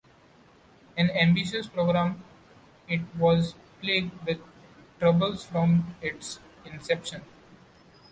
[0.97, 2.23] An ambitious program,
[2.87, 4.39] it was plagued with
[4.97, 7.21] troubles from its inception.